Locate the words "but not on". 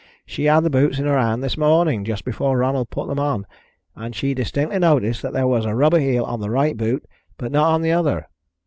7.37-7.83